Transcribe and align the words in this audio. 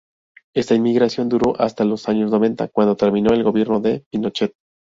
Esta 0.55 0.75
migración 0.79 1.29
duró 1.29 1.61
hasta 1.61 1.85
los 1.85 2.09
años 2.09 2.31
noventa, 2.31 2.67
cuando 2.69 2.95
terminó 2.97 3.35
el 3.35 3.43
gobierno 3.43 3.79
de 3.81 4.03
Pinochet. 4.09 4.53